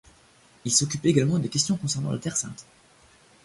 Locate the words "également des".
1.05-1.47